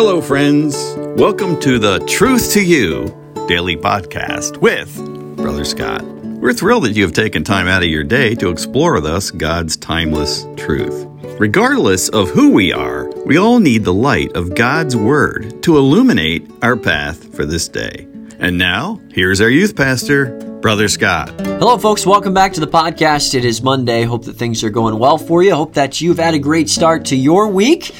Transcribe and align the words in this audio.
Hello, 0.00 0.20
friends. 0.20 0.94
Welcome 1.16 1.58
to 1.58 1.80
the 1.80 1.98
Truth 2.06 2.52
to 2.52 2.64
You 2.64 3.06
daily 3.48 3.76
podcast 3.76 4.58
with 4.58 4.96
Brother 5.36 5.64
Scott. 5.64 6.04
We're 6.04 6.52
thrilled 6.52 6.84
that 6.84 6.92
you 6.92 7.02
have 7.02 7.12
taken 7.12 7.42
time 7.42 7.66
out 7.66 7.82
of 7.82 7.88
your 7.88 8.04
day 8.04 8.36
to 8.36 8.48
explore 8.48 8.94
with 8.94 9.06
us 9.06 9.32
God's 9.32 9.76
timeless 9.76 10.46
truth. 10.56 11.04
Regardless 11.40 12.10
of 12.10 12.30
who 12.30 12.52
we 12.52 12.72
are, 12.72 13.10
we 13.26 13.38
all 13.38 13.58
need 13.58 13.82
the 13.82 13.92
light 13.92 14.30
of 14.36 14.54
God's 14.54 14.94
Word 14.94 15.64
to 15.64 15.76
illuminate 15.76 16.48
our 16.62 16.76
path 16.76 17.34
for 17.34 17.44
this 17.44 17.66
day. 17.66 18.06
And 18.38 18.56
now, 18.56 19.00
here's 19.10 19.40
our 19.40 19.50
youth 19.50 19.74
pastor, 19.74 20.38
Brother 20.60 20.86
Scott. 20.86 21.30
Hello, 21.40 21.76
folks. 21.76 22.06
Welcome 22.06 22.34
back 22.34 22.52
to 22.52 22.60
the 22.60 22.68
podcast. 22.68 23.34
It 23.34 23.44
is 23.44 23.62
Monday. 23.62 24.04
Hope 24.04 24.26
that 24.26 24.36
things 24.36 24.62
are 24.62 24.70
going 24.70 24.96
well 24.96 25.18
for 25.18 25.42
you. 25.42 25.56
Hope 25.56 25.74
that 25.74 26.00
you've 26.00 26.20
had 26.20 26.34
a 26.34 26.38
great 26.38 26.70
start 26.70 27.06
to 27.06 27.16
your 27.16 27.48
week. 27.48 27.92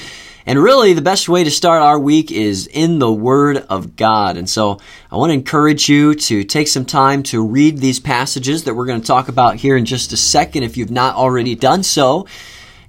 And 0.48 0.58
really, 0.58 0.94
the 0.94 1.02
best 1.02 1.28
way 1.28 1.44
to 1.44 1.50
start 1.50 1.82
our 1.82 1.98
week 1.98 2.32
is 2.32 2.66
in 2.68 3.00
the 3.00 3.12
Word 3.12 3.58
of 3.68 3.96
God. 3.96 4.38
And 4.38 4.48
so 4.48 4.80
I 5.12 5.16
want 5.16 5.28
to 5.28 5.34
encourage 5.34 5.90
you 5.90 6.14
to 6.14 6.42
take 6.42 6.68
some 6.68 6.86
time 6.86 7.22
to 7.24 7.46
read 7.46 7.76
these 7.76 8.00
passages 8.00 8.64
that 8.64 8.72
we're 8.72 8.86
going 8.86 9.02
to 9.02 9.06
talk 9.06 9.28
about 9.28 9.56
here 9.56 9.76
in 9.76 9.84
just 9.84 10.14
a 10.14 10.16
second 10.16 10.62
if 10.62 10.78
you've 10.78 10.90
not 10.90 11.16
already 11.16 11.54
done 11.54 11.82
so. 11.82 12.26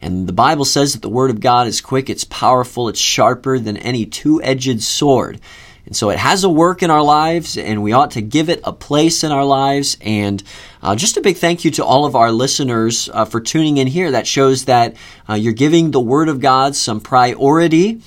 And 0.02 0.26
the 0.26 0.32
Bible 0.32 0.64
says 0.64 0.94
that 0.94 1.02
the 1.02 1.10
Word 1.10 1.32
of 1.32 1.42
God 1.42 1.68
is 1.68 1.82
quick, 1.82 2.10
it's 2.10 2.24
powerful, 2.24 2.88
it's 2.88 2.98
sharper 2.98 3.60
than 3.60 3.76
any 3.76 4.06
two 4.06 4.42
edged 4.42 4.82
sword. 4.82 5.42
And 5.90 5.96
so 5.96 6.12
it 6.12 6.20
has 6.20 6.44
a 6.44 6.50
work 6.50 6.84
in 6.84 6.92
our 6.92 7.02
lives, 7.02 7.58
and 7.58 7.82
we 7.82 7.94
ought 7.94 8.12
to 8.12 8.22
give 8.22 8.48
it 8.48 8.62
a 8.64 8.72
place 8.72 9.24
in 9.24 9.32
our 9.32 9.44
lives. 9.44 9.98
And 10.02 10.44
uh, 10.84 10.96
just 10.96 11.18
a 11.18 11.22
big 11.22 11.38
thank 11.38 11.66
you 11.66 11.72
to 11.72 11.84
all 11.84 12.06
of 12.06 12.16
our 12.16 12.32
listeners 12.32 13.10
uh, 13.12 13.26
for 13.26 13.42
tuning 13.42 13.78
in 13.78 13.88
here. 13.88 14.12
That 14.12 14.28
shows 14.28 14.66
that 14.66 14.96
uh, 15.28 15.34
you're 15.34 15.52
giving 15.52 15.90
the 15.90 16.00
Word 16.00 16.30
of 16.30 16.42
God 16.42 16.76
some 16.76 17.02
priority. 17.02 18.02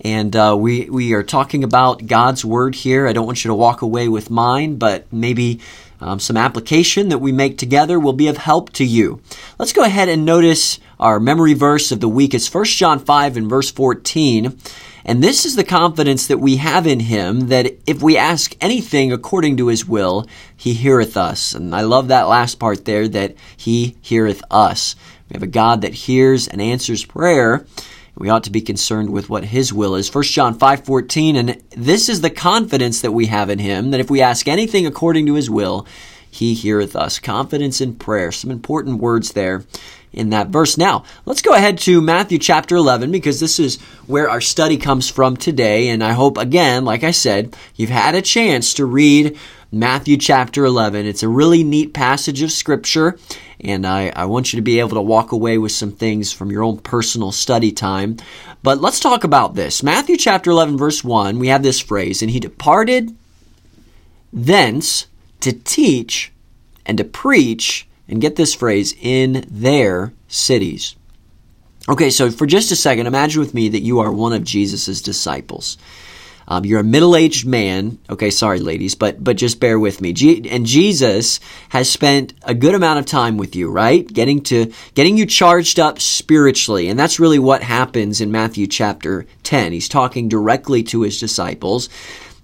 And 0.00 0.34
uh, 0.34 0.56
we, 0.58 0.88
we 0.88 1.12
are 1.12 1.22
talking 1.22 1.62
about 1.62 2.06
God's 2.06 2.42
Word 2.42 2.74
here. 2.74 3.06
I 3.06 3.12
don't 3.12 3.26
want 3.26 3.44
you 3.44 3.50
to 3.50 3.54
walk 3.54 3.82
away 3.82 4.08
with 4.08 4.30
mine, 4.30 4.76
but 4.76 5.12
maybe 5.12 5.60
um, 6.00 6.18
some 6.18 6.38
application 6.38 7.10
that 7.10 7.18
we 7.18 7.32
make 7.32 7.58
together 7.58 8.00
will 8.00 8.14
be 8.14 8.28
of 8.28 8.38
help 8.38 8.72
to 8.74 8.84
you. 8.84 9.20
Let's 9.58 9.74
go 9.74 9.84
ahead 9.84 10.08
and 10.08 10.24
notice 10.24 10.80
our 10.98 11.20
memory 11.20 11.54
verse 11.54 11.92
of 11.92 12.00
the 12.00 12.08
week. 12.08 12.34
is 12.34 12.52
1 12.52 12.64
John 12.64 12.98
5 12.98 13.36
and 13.36 13.48
verse 13.48 13.70
14. 13.70 14.58
And 15.04 15.22
this 15.22 15.44
is 15.44 15.54
the 15.54 15.64
confidence 15.64 16.26
that 16.26 16.38
we 16.38 16.56
have 16.56 16.86
in 16.86 17.00
him 17.00 17.48
that 17.48 17.76
if 17.86 18.02
we 18.02 18.16
ask 18.16 18.56
anything 18.60 19.12
according 19.12 19.56
to 19.58 19.68
his 19.68 19.86
will, 19.86 20.26
he 20.56 20.74
heareth 20.74 21.16
us. 21.16 21.54
And 21.54 21.74
I 21.74 21.82
love 21.82 22.08
that 22.08 22.28
last 22.28 22.58
part 22.58 22.84
there 22.84 23.06
that 23.08 23.36
he 23.56 23.96
heareth 24.00 24.42
us. 24.50 24.96
We 25.28 25.34
have 25.34 25.44
a 25.44 25.48
God 25.48 25.82
that 25.82 25.94
hears 25.94 26.48
and 26.48 26.60
answers 26.60 27.04
prayer. 27.04 27.66
We 28.18 28.30
ought 28.30 28.44
to 28.44 28.50
be 28.50 28.62
concerned 28.62 29.10
with 29.10 29.28
what 29.28 29.44
his 29.44 29.72
will 29.72 29.94
is. 29.94 30.12
1 30.12 30.24
John 30.24 30.58
5:14 30.58 31.36
and 31.36 31.62
this 31.70 32.08
is 32.08 32.22
the 32.22 32.30
confidence 32.30 33.00
that 33.02 33.12
we 33.12 33.26
have 33.26 33.50
in 33.50 33.58
him 33.58 33.90
that 33.90 34.00
if 34.00 34.10
we 34.10 34.22
ask 34.22 34.48
anything 34.48 34.86
according 34.86 35.26
to 35.26 35.34
his 35.34 35.50
will, 35.50 35.86
he 36.36 36.54
heareth 36.54 36.94
us. 36.94 37.18
Confidence 37.18 37.80
in 37.80 37.94
prayer. 37.94 38.30
Some 38.30 38.50
important 38.50 39.00
words 39.00 39.32
there 39.32 39.64
in 40.12 40.30
that 40.30 40.48
verse. 40.48 40.78
Now, 40.78 41.04
let's 41.24 41.42
go 41.42 41.52
ahead 41.52 41.78
to 41.78 42.00
Matthew 42.00 42.38
chapter 42.38 42.76
11 42.76 43.10
because 43.10 43.40
this 43.40 43.58
is 43.58 43.80
where 44.06 44.30
our 44.30 44.40
study 44.40 44.76
comes 44.76 45.08
from 45.08 45.36
today. 45.36 45.88
And 45.88 46.02
I 46.02 46.12
hope, 46.12 46.38
again, 46.38 46.84
like 46.84 47.04
I 47.04 47.10
said, 47.10 47.56
you've 47.74 47.90
had 47.90 48.14
a 48.14 48.22
chance 48.22 48.74
to 48.74 48.86
read 48.86 49.38
Matthew 49.70 50.16
chapter 50.16 50.64
11. 50.64 51.06
It's 51.06 51.22
a 51.22 51.28
really 51.28 51.64
neat 51.64 51.92
passage 51.92 52.42
of 52.42 52.52
scripture. 52.52 53.18
And 53.60 53.86
I, 53.86 54.12
I 54.14 54.26
want 54.26 54.52
you 54.52 54.58
to 54.58 54.62
be 54.62 54.80
able 54.80 54.96
to 54.96 55.02
walk 55.02 55.32
away 55.32 55.58
with 55.58 55.72
some 55.72 55.92
things 55.92 56.32
from 56.32 56.50
your 56.50 56.62
own 56.62 56.78
personal 56.78 57.32
study 57.32 57.72
time. 57.72 58.16
But 58.62 58.80
let's 58.80 59.00
talk 59.00 59.24
about 59.24 59.54
this. 59.54 59.82
Matthew 59.82 60.16
chapter 60.16 60.50
11, 60.50 60.76
verse 60.76 61.02
1, 61.02 61.38
we 61.38 61.48
have 61.48 61.62
this 61.62 61.80
phrase, 61.80 62.22
and 62.22 62.30
he 62.30 62.40
departed 62.40 63.16
thence 64.32 65.06
to 65.40 65.52
teach 65.52 66.32
and 66.84 66.98
to 66.98 67.04
preach 67.04 67.86
and 68.08 68.20
get 68.20 68.36
this 68.36 68.54
phrase, 68.54 68.94
in 69.00 69.44
their 69.50 70.12
cities. 70.28 70.94
Okay, 71.88 72.10
so 72.10 72.30
for 72.30 72.46
just 72.46 72.72
a 72.72 72.76
second, 72.76 73.06
imagine 73.06 73.40
with 73.40 73.54
me 73.54 73.68
that 73.68 73.82
you 73.82 74.00
are 74.00 74.12
one 74.12 74.32
of 74.32 74.44
Jesus' 74.44 75.02
disciples. 75.02 75.76
Um, 76.48 76.64
you're 76.64 76.78
a 76.78 76.84
middle-aged 76.84 77.44
man. 77.44 77.98
Okay, 78.08 78.30
sorry, 78.30 78.60
ladies, 78.60 78.94
but 78.94 79.22
but 79.22 79.36
just 79.36 79.58
bear 79.58 79.80
with 79.80 80.00
me. 80.00 80.12
G- 80.12 80.48
and 80.48 80.64
Jesus 80.64 81.40
has 81.70 81.90
spent 81.90 82.34
a 82.44 82.54
good 82.54 82.76
amount 82.76 83.00
of 83.00 83.06
time 83.06 83.36
with 83.36 83.56
you, 83.56 83.68
right? 83.68 84.06
Getting 84.06 84.42
to 84.44 84.72
getting 84.94 85.16
you 85.16 85.26
charged 85.26 85.80
up 85.80 86.00
spiritually, 86.00 86.88
and 86.88 86.96
that's 86.96 87.18
really 87.18 87.40
what 87.40 87.64
happens 87.64 88.20
in 88.20 88.30
Matthew 88.30 88.68
chapter 88.68 89.26
ten. 89.42 89.72
He's 89.72 89.88
talking 89.88 90.28
directly 90.28 90.84
to 90.84 91.02
his 91.02 91.18
disciples. 91.18 91.88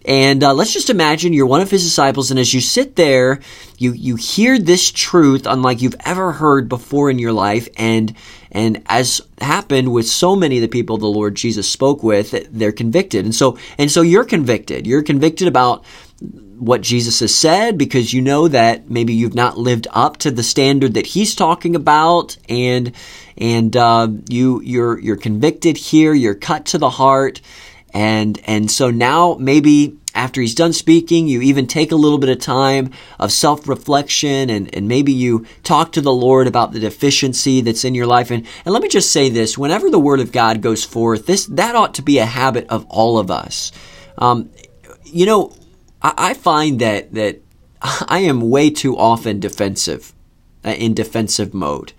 And 0.05 0.43
uh, 0.43 0.53
let's 0.55 0.73
just 0.73 0.91
imagine 0.91 1.33
you're 1.33 1.47
one 1.47 1.61
of 1.61 1.71
his 1.71 1.85
disciples, 1.85 2.31
and 2.31 2.41
as 2.41 2.53
you 2.53 2.61
sit 2.61 2.97
there, 2.97 3.41
you 3.79 3.93
you 3.93 4.17
hear 4.17 4.59
this 4.59 4.91
truth 4.91 5.47
unlike 5.47 5.81
you've 5.81 5.97
ever 6.01 6.33
heard 6.33 6.69
before 6.69 7.11
in 7.11 7.19
your 7.19 7.33
life, 7.33 7.69
and 7.77 8.15
and 8.51 8.83
as 8.87 9.21
happened 9.41 9.93
with 9.93 10.07
so 10.07 10.35
many 10.35 10.57
of 10.57 10.63
the 10.63 10.69
people 10.69 10.99
the 10.99 11.07
Lord 11.07 11.37
Jesus 11.37 11.69
spoke 11.69 12.03
with, 12.03 12.49
they're 12.51 12.73
convicted, 12.73 13.25
and 13.25 13.35
so 13.35 13.59
and 13.79 13.91
so 13.91 14.03
you're 14.03 14.25
convicted. 14.25 14.87
You're 14.87 15.03
convicted 15.03 15.47
about 15.47 15.85
what 16.59 16.81
Jesus 16.81 17.19
has 17.21 17.35
said 17.35 17.77
because 17.77 18.13
you 18.13 18.23
know 18.23 18.47
that 18.47 18.89
maybe 18.89 19.13
you've 19.15 19.35
not 19.35 19.59
lived 19.59 19.89
up 19.91 20.19
to 20.19 20.31
the 20.31 20.45
standard 20.45 20.95
that 20.95 21.07
He's 21.07 21.35
talking 21.37 21.77
about, 21.77 22.37
and 22.49 22.93
and 23.37 23.77
uh, 23.77 24.09
you 24.29 24.61
you're 24.63 24.99
you're 24.99 25.17
convicted 25.17 25.77
here. 25.77 26.13
You're 26.13 26.35
cut 26.35 26.67
to 26.67 26.79
the 26.79 26.91
heart 26.91 27.41
and, 27.93 28.41
and 28.47 28.71
so 28.71 28.91
now 28.91 29.37
maybe 29.39 29.99
after 30.15 30.41
he's 30.41 30.55
done 30.55 30.73
speaking, 30.73 31.27
you 31.27 31.41
even 31.41 31.67
take 31.67 31.91
a 31.91 31.97
little 31.97 32.19
bit 32.19 32.29
of 32.29 32.39
time 32.39 32.91
of 33.19 33.33
self 33.33 33.67
reflection 33.67 34.51
and, 34.51 34.75
and 34.75 34.89
maybe 34.89 35.13
you 35.13 35.47
talk 35.63 35.93
to 35.93 36.01
the 36.01 36.13
Lord 36.13 36.47
about 36.47 36.73
the 36.73 36.81
deficiency 36.81 37.61
that's 37.61 37.85
in 37.85 37.95
your 37.95 38.07
life. 38.07 38.31
And, 38.31 38.47
and 38.65 38.73
let 38.73 38.83
me 38.83 38.89
just 38.89 39.11
say 39.11 39.31
this 39.31 39.57
whenever 39.57 39.91
the 39.91 39.99
Word 39.99 40.21
of 40.21 40.33
God 40.33 40.61
goes 40.61 40.85
forth, 40.85 41.27
this, 41.27 41.47
that 41.47 41.75
ought 41.75 41.95
to 41.95 42.03
be 42.03 42.19
a 42.19 42.27
habit 42.27 42.67
of 42.69 42.87
all 42.89 43.19
of 43.19 43.31
us. 43.31 43.73
Um, 44.19 44.51
you 45.05 45.27
know, 45.27 45.55
I, 46.03 46.15
I 46.17 46.35
find 46.35 46.81
that, 46.81 47.13
that 47.15 47.41
I 47.83 48.21
am 48.21 48.51
way 48.51 48.71
too 48.71 48.97
often 48.97 49.41
defensive, 49.41 50.13
uh, 50.65 50.71
in 50.71 50.95
defensive 50.95 51.55
mode. 51.55 51.93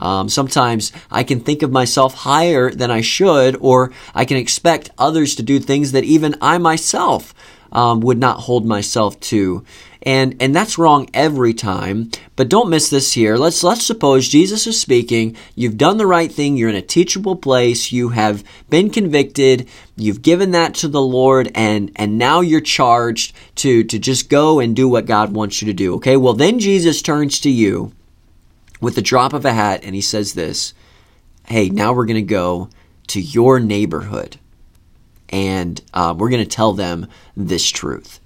Um, 0.00 0.28
sometimes 0.28 0.92
I 1.10 1.22
can 1.22 1.40
think 1.40 1.62
of 1.62 1.72
myself 1.72 2.14
higher 2.14 2.70
than 2.70 2.90
I 2.90 3.00
should, 3.00 3.56
or 3.60 3.92
I 4.14 4.24
can 4.24 4.36
expect 4.36 4.90
others 4.98 5.34
to 5.36 5.42
do 5.42 5.58
things 5.58 5.92
that 5.92 6.04
even 6.04 6.34
I 6.40 6.58
myself 6.58 7.34
um, 7.74 8.00
would 8.00 8.18
not 8.18 8.40
hold 8.40 8.64
myself 8.64 9.18
to. 9.20 9.64
And, 10.06 10.36
and 10.38 10.54
that's 10.54 10.76
wrong 10.76 11.08
every 11.14 11.54
time. 11.54 12.10
But 12.36 12.50
don't 12.50 12.68
miss 12.68 12.90
this 12.90 13.14
here. 13.14 13.36
Let's, 13.36 13.64
let's 13.64 13.84
suppose 13.84 14.28
Jesus 14.28 14.66
is 14.66 14.78
speaking. 14.78 15.34
You've 15.54 15.78
done 15.78 15.96
the 15.96 16.06
right 16.06 16.30
thing. 16.30 16.56
You're 16.56 16.68
in 16.68 16.74
a 16.74 16.82
teachable 16.82 17.36
place. 17.36 17.90
You 17.90 18.10
have 18.10 18.44
been 18.68 18.90
convicted. 18.90 19.66
You've 19.96 20.20
given 20.20 20.50
that 20.50 20.74
to 20.76 20.88
the 20.88 21.00
Lord 21.00 21.50
and, 21.54 21.90
and 21.96 22.18
now 22.18 22.40
you're 22.40 22.60
charged 22.60 23.34
to, 23.56 23.82
to 23.84 23.98
just 23.98 24.28
go 24.28 24.60
and 24.60 24.76
do 24.76 24.88
what 24.88 25.06
God 25.06 25.32
wants 25.32 25.62
you 25.62 25.66
to 25.66 25.72
do. 25.72 25.94
Okay. 25.94 26.18
Well, 26.18 26.34
then 26.34 26.58
Jesus 26.58 27.00
turns 27.00 27.40
to 27.40 27.50
you 27.50 27.92
with 28.84 28.94
the 28.94 29.02
drop 29.02 29.32
of 29.32 29.44
a 29.44 29.52
hat 29.52 29.80
and 29.82 29.94
he 29.94 30.00
says 30.00 30.34
this 30.34 30.74
Hey, 31.46 31.68
now 31.68 31.92
we're 31.92 32.06
going 32.06 32.16
to 32.16 32.22
go 32.22 32.70
to 33.08 33.20
your 33.20 33.60
neighborhood 33.60 34.38
and 35.28 35.80
uh, 35.92 36.14
we're 36.16 36.30
going 36.30 36.44
to 36.44 36.48
tell 36.48 36.72
them 36.72 37.08
this 37.36 37.68
truth. 37.68 38.20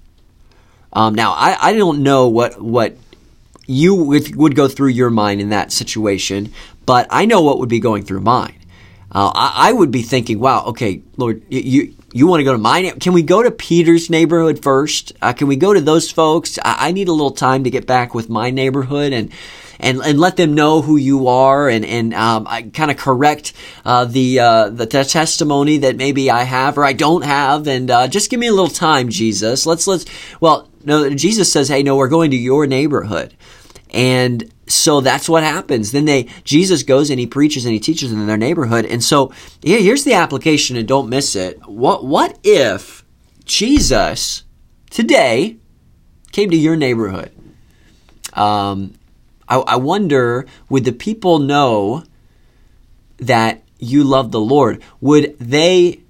Um, 0.93 1.15
now, 1.15 1.33
I, 1.33 1.57
I 1.59 1.73
don't 1.73 2.03
know 2.03 2.29
what, 2.29 2.61
what 2.61 2.97
you 3.67 3.95
would, 3.95 4.35
would 4.35 4.55
go 4.55 4.67
through 4.67 4.89
your 4.89 5.09
mind 5.09 5.41
in 5.41 5.49
that 5.49 5.71
situation, 5.71 6.53
but 6.85 7.07
I 7.09 7.25
know 7.25 7.41
what 7.41 7.59
would 7.59 7.69
be 7.69 7.79
going 7.79 8.03
through 8.03 8.21
mine. 8.21 8.55
Uh, 9.11 9.31
I, 9.33 9.69
I, 9.69 9.73
would 9.73 9.89
be 9.89 10.03
thinking, 10.03 10.39
wow, 10.39 10.65
okay, 10.65 11.01
Lord, 11.17 11.41
you, 11.49 11.95
you 12.13 12.27
want 12.27 12.41
to 12.41 12.43
go 12.43 12.51
to 12.51 12.59
my 12.59 12.81
neighborhood? 12.81 13.01
Can 13.01 13.13
we 13.13 13.23
go 13.23 13.41
to 13.41 13.49
Peter's 13.49 14.09
neighborhood 14.09 14.61
first? 14.61 15.13
Uh, 15.19 15.33
can 15.33 15.47
we 15.47 15.55
go 15.55 15.73
to 15.73 15.81
those 15.81 16.11
folks? 16.11 16.59
I, 16.63 16.89
I, 16.89 16.91
need 16.91 17.07
a 17.07 17.11
little 17.11 17.31
time 17.31 17.63
to 17.63 17.71
get 17.71 17.87
back 17.87 18.13
with 18.13 18.29
my 18.29 18.51
neighborhood 18.51 19.13
and 19.13 19.31
and 19.79 19.99
and 20.01 20.19
let 20.19 20.35
them 20.35 20.53
know 20.53 20.81
who 20.81 20.97
you 20.97 21.27
are 21.27 21.69
and 21.69 21.85
and 21.85 22.13
um, 22.13 22.45
I 22.47 22.63
kind 22.63 22.91
of 22.91 22.97
correct 22.97 23.53
uh, 23.85 24.05
the 24.05 24.39
uh, 24.39 24.69
the 24.69 24.85
testimony 24.85 25.77
that 25.77 25.95
maybe 25.95 26.29
I 26.29 26.43
have 26.43 26.77
or 26.77 26.83
I 26.83 26.93
don't 26.93 27.23
have 27.23 27.67
and 27.67 27.89
uh, 27.89 28.07
just 28.07 28.29
give 28.29 28.39
me 28.39 28.47
a 28.47 28.53
little 28.53 28.67
time, 28.67 29.09
Jesus. 29.09 29.65
Let's 29.65 29.87
let's 29.87 30.05
well 30.39 30.69
no 30.83 31.09
Jesus 31.09 31.51
says, 31.51 31.69
hey 31.69 31.83
no, 31.83 31.95
we're 31.95 32.09
going 32.09 32.31
to 32.31 32.37
your 32.37 32.67
neighborhood. 32.67 33.35
And 33.91 34.53
so 34.67 35.01
that's 35.01 35.27
what 35.27 35.43
happens. 35.43 35.91
Then 35.91 36.05
they 36.05 36.27
Jesus 36.43 36.83
goes 36.83 37.09
and 37.09 37.19
he 37.19 37.25
preaches 37.25 37.65
and 37.65 37.73
he 37.73 37.79
teaches 37.79 38.11
in 38.11 38.27
their 38.27 38.37
neighborhood. 38.37 38.85
And 38.85 39.03
so 39.03 39.31
yeah, 39.61 39.77
here's 39.77 40.03
the 40.03 40.13
application 40.13 40.77
and 40.77 40.87
don't 40.87 41.09
miss 41.09 41.35
it. 41.35 41.59
What 41.67 42.05
what 42.05 42.37
if 42.43 43.05
Jesus 43.45 44.43
today 44.89 45.57
came 46.31 46.49
to 46.51 46.57
your 46.57 46.75
neighborhood? 46.75 47.31
Um, 48.33 48.93
I, 49.49 49.57
I 49.57 49.75
wonder 49.75 50.45
would 50.69 50.85
the 50.85 50.93
people 50.93 51.39
know 51.39 52.03
that 53.17 53.63
you 53.79 54.03
love 54.03 54.31
the 54.31 54.39
Lord? 54.39 54.81
Would 55.01 55.37
they 55.39 56.01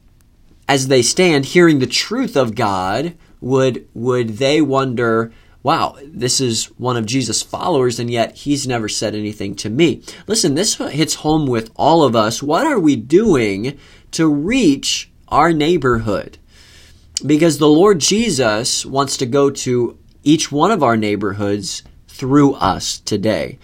as 0.70 0.88
they 0.88 1.02
stand 1.02 1.46
hearing 1.46 1.80
the 1.80 1.88
truth 1.88 2.38
of 2.38 2.54
God, 2.54 3.16
would 3.42 3.88
would 3.96 4.38
they 4.38 4.62
wonder, 4.62 5.32
wow, 5.64 5.98
this 6.06 6.40
is 6.40 6.66
one 6.78 6.96
of 6.96 7.08
Jesus' 7.08 7.42
followers, 7.42 8.00
and 8.00 8.08
yet 8.08 8.38
he's 8.38 8.68
never 8.68 8.88
said 8.88 9.16
anything 9.16 9.56
to 9.56 9.70
me. 9.70 10.04
Listen, 10.28 10.54
this 10.54 10.76
hits 10.76 11.16
home 11.16 11.48
with 11.48 11.72
all 11.76 12.04
of 12.04 12.16
us. 12.16 12.44
What 12.44 12.68
are 12.68 12.80
we 12.80 12.96
doing 12.96 13.80
to 14.12 14.28
reach 14.28 15.10
our 15.30 15.52
neighborhood? 15.52 16.38
Because 17.26 17.58
the 17.58 17.68
Lord 17.68 18.00
Jesus 18.00 18.86
wants 18.86 19.18
to 19.18 19.26
go 19.26 19.50
to 19.50 19.98
each 20.24 20.52
one 20.52 20.70
of 20.70 20.84
our 20.84 20.96
neighborhoods 20.96 21.82
through 22.19 22.54
us 22.56 23.00
today. 23.00 23.57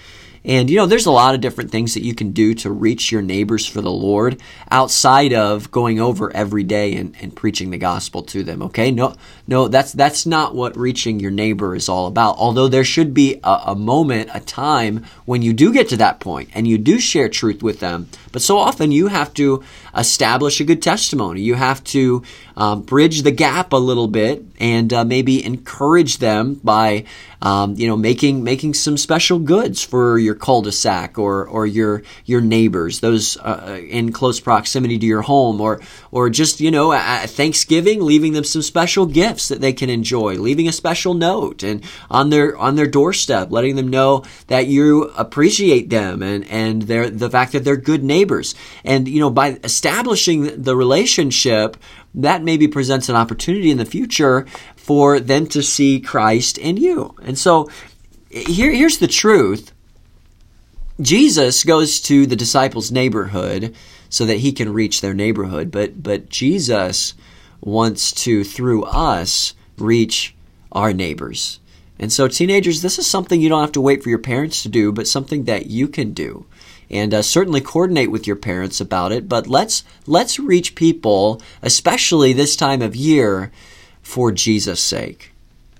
And 0.45 0.69
you 0.69 0.77
know, 0.77 0.85
there's 0.85 1.07
a 1.07 1.11
lot 1.11 1.33
of 1.33 1.41
different 1.41 1.71
things 1.71 1.95
that 1.95 2.03
you 2.03 2.13
can 2.13 2.31
do 2.31 2.53
to 2.55 2.69
reach 2.69 3.11
your 3.11 3.23
neighbors 3.23 3.65
for 3.65 3.81
the 3.81 3.91
Lord 3.91 4.39
outside 4.69 5.33
of 5.33 5.71
going 5.71 5.99
over 5.99 6.31
every 6.35 6.63
day 6.63 6.95
and, 6.95 7.15
and 7.19 7.35
preaching 7.35 7.71
the 7.71 7.77
gospel 7.77 8.21
to 8.23 8.43
them. 8.43 8.61
Okay. 8.61 8.91
No, 8.91 9.15
no, 9.47 9.67
that's, 9.67 9.91
that's 9.91 10.25
not 10.25 10.53
what 10.53 10.77
reaching 10.77 11.19
your 11.19 11.31
neighbor 11.31 11.75
is 11.75 11.89
all 11.89 12.05
about. 12.05 12.37
Although 12.37 12.67
there 12.67 12.83
should 12.83 13.13
be 13.13 13.39
a, 13.43 13.61
a 13.67 13.75
moment, 13.75 14.29
a 14.33 14.39
time 14.39 15.05
when 15.25 15.41
you 15.41 15.51
do 15.51 15.73
get 15.73 15.89
to 15.89 15.97
that 15.97 16.19
point 16.19 16.49
and 16.53 16.67
you 16.67 16.77
do 16.77 16.99
share 16.99 17.27
truth 17.27 17.63
with 17.63 17.79
them. 17.79 18.07
But 18.31 18.41
so 18.41 18.57
often 18.57 18.91
you 18.91 19.07
have 19.07 19.33
to 19.35 19.63
establish 19.97 20.59
a 20.59 20.65
good 20.65 20.81
testimony. 20.81 21.41
You 21.41 21.55
have 21.55 21.83
to 21.85 22.21
um, 22.57 22.81
bridge 22.81 23.21
the 23.21 23.31
gap 23.31 23.73
a 23.73 23.77
little 23.77 24.07
bit 24.07 24.43
and 24.59 24.91
uh, 24.93 25.05
maybe 25.05 25.43
encourage 25.43 26.17
them 26.17 26.55
by 26.63 27.05
um, 27.41 27.75
you 27.75 27.87
know 27.87 27.97
making 27.97 28.43
making 28.43 28.73
some 28.73 28.97
special 28.97 29.39
goods 29.39 29.83
for 29.83 30.17
your 30.35 30.39
cul-de-sac 30.39 31.17
or 31.17 31.47
or 31.47 31.65
your 31.65 32.03
your 32.25 32.41
neighbors 32.41 32.99
those 32.99 33.37
uh, 33.37 33.79
in 33.89 34.11
close 34.11 34.39
proximity 34.39 34.99
to 34.99 35.05
your 35.05 35.21
home 35.21 35.61
or 35.61 35.79
or 36.11 36.29
just 36.29 36.59
you 36.59 36.69
know 36.69 36.91
at 36.91 37.27
Thanksgiving 37.27 38.01
leaving 38.01 38.33
them 38.33 38.43
some 38.43 38.61
special 38.61 39.05
gifts 39.05 39.47
that 39.47 39.61
they 39.61 39.73
can 39.73 39.89
enjoy 39.89 40.35
leaving 40.35 40.67
a 40.67 40.71
special 40.71 41.13
note 41.13 41.63
and 41.63 41.83
on 42.09 42.29
their 42.29 42.57
on 42.57 42.75
their 42.75 42.87
doorstep 42.87 43.51
letting 43.51 43.75
them 43.75 43.87
know 43.87 44.23
that 44.47 44.67
you 44.67 45.03
appreciate 45.17 45.89
them 45.89 46.21
and 46.21 46.45
and 46.45 46.83
their 46.83 47.09
the 47.09 47.29
fact 47.29 47.53
that 47.53 47.63
they're 47.63 47.77
good 47.77 48.03
neighbors 48.03 48.55
and 48.83 49.07
you 49.07 49.19
know 49.19 49.29
by 49.29 49.57
establishing 49.63 50.61
the 50.61 50.75
relationship 50.75 51.77
that 52.13 52.43
maybe 52.43 52.67
presents 52.67 53.09
an 53.09 53.15
opportunity 53.15 53.71
in 53.71 53.77
the 53.77 53.85
future 53.85 54.45
for 54.75 55.19
them 55.19 55.47
to 55.47 55.61
see 55.61 55.99
Christ 55.99 56.57
in 56.57 56.77
you. 56.77 57.13
And 57.21 57.37
so 57.37 57.69
here, 58.29 58.71
here's 58.71 58.97
the 58.97 59.07
truth 59.07 59.71
Jesus 60.99 61.63
goes 61.63 61.99
to 62.01 62.25
the 62.25 62.35
disciples' 62.35 62.91
neighborhood 62.91 63.75
so 64.09 64.25
that 64.25 64.39
he 64.39 64.51
can 64.51 64.73
reach 64.73 65.01
their 65.01 65.13
neighborhood, 65.13 65.71
but, 65.71 66.01
but 66.01 66.29
Jesus 66.29 67.13
wants 67.59 68.11
to, 68.23 68.43
through 68.43 68.83
us, 68.83 69.53
reach 69.77 70.35
our 70.71 70.93
neighbors. 70.93 71.59
And 71.99 72.11
so, 72.11 72.27
teenagers, 72.27 72.81
this 72.81 72.99
is 72.99 73.07
something 73.07 73.41
you 73.41 73.49
don't 73.49 73.61
have 73.61 73.71
to 73.73 73.81
wait 73.81 74.03
for 74.03 74.09
your 74.09 74.19
parents 74.19 74.63
to 74.63 74.69
do, 74.69 74.91
but 74.91 75.07
something 75.07 75.45
that 75.45 75.67
you 75.67 75.87
can 75.87 76.13
do 76.13 76.45
and 76.89 77.13
uh, 77.13 77.21
certainly 77.21 77.61
coordinate 77.61 78.11
with 78.11 78.27
your 78.27 78.35
parents 78.35 78.79
about 78.79 79.11
it. 79.11 79.27
But 79.27 79.47
let's 79.47 79.83
let's 80.05 80.39
reach 80.39 80.75
people, 80.75 81.41
especially 81.61 82.33
this 82.33 82.55
time 82.55 82.81
of 82.81 82.95
year, 82.95 83.51
for 84.01 84.31
Jesus' 84.31 84.81
sake. 84.81 85.31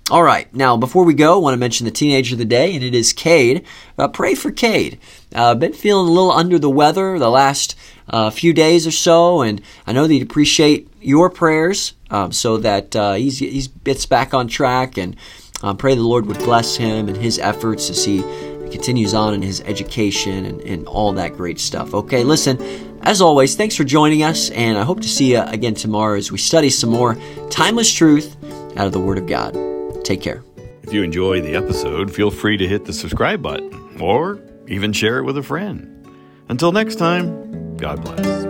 All 0.08 0.22
right, 0.22 0.52
now 0.54 0.76
before 0.76 1.04
we 1.04 1.14
go, 1.14 1.34
I 1.34 1.38
want 1.38 1.54
to 1.54 1.58
mention 1.58 1.84
the 1.84 1.90
teenager 1.90 2.36
of 2.36 2.38
the 2.38 2.44
day, 2.44 2.76
and 2.76 2.84
it 2.84 2.94
is 2.94 3.12
Cade. 3.12 3.64
Uh, 3.98 4.06
pray 4.06 4.36
for 4.36 4.52
Cade. 4.52 5.00
Uh, 5.34 5.56
been 5.56 5.72
feeling 5.72 6.06
a 6.06 6.12
little 6.12 6.30
under 6.30 6.60
the 6.60 6.70
weather 6.70 7.18
the 7.18 7.28
last 7.28 7.74
uh, 8.08 8.30
few 8.30 8.52
days 8.52 8.86
or 8.86 8.92
so, 8.92 9.42
and 9.42 9.60
I 9.84 9.92
know 9.92 10.06
that 10.06 10.12
he'd 10.12 10.22
appreciate 10.22 10.88
your 11.00 11.28
prayers 11.28 11.94
um, 12.08 12.30
so 12.30 12.56
that 12.58 12.94
uh, 12.94 13.14
he's, 13.14 13.40
he's 13.40 13.66
gets 13.66 14.06
back 14.06 14.32
on 14.32 14.46
track. 14.46 14.96
And 14.96 15.16
um, 15.64 15.76
pray 15.76 15.96
the 15.96 16.02
Lord 16.02 16.26
would 16.26 16.38
bless 16.38 16.76
him 16.76 17.08
and 17.08 17.16
his 17.16 17.40
efforts 17.40 17.90
as 17.90 18.04
he 18.04 18.22
continues 18.70 19.12
on 19.12 19.34
in 19.34 19.42
his 19.42 19.60
education 19.62 20.44
and, 20.44 20.60
and 20.60 20.86
all 20.86 21.12
that 21.14 21.36
great 21.36 21.58
stuff. 21.58 21.94
Okay, 21.94 22.22
listen, 22.22 22.58
as 23.02 23.20
always, 23.20 23.56
thanks 23.56 23.74
for 23.74 23.82
joining 23.82 24.22
us, 24.22 24.50
and 24.50 24.78
I 24.78 24.84
hope 24.84 25.00
to 25.00 25.08
see 25.08 25.32
you 25.32 25.40
again 25.40 25.74
tomorrow 25.74 26.16
as 26.16 26.30
we 26.30 26.38
study 26.38 26.70
some 26.70 26.90
more 26.90 27.16
timeless 27.50 27.92
truth 27.92 28.36
out 28.76 28.86
of 28.86 28.92
the 28.92 29.00
Word 29.00 29.18
of 29.18 29.26
God. 29.26 29.65
Take 30.06 30.20
care. 30.20 30.44
If 30.84 30.92
you 30.92 31.02
enjoy 31.02 31.40
the 31.40 31.56
episode, 31.56 32.14
feel 32.14 32.30
free 32.30 32.56
to 32.58 32.68
hit 32.68 32.84
the 32.84 32.92
subscribe 32.92 33.42
button 33.42 34.00
or 34.00 34.40
even 34.68 34.92
share 34.92 35.18
it 35.18 35.24
with 35.24 35.36
a 35.36 35.42
friend. 35.42 36.06
Until 36.48 36.70
next 36.70 36.94
time, 36.94 37.76
God 37.76 38.04
bless. 38.04 38.45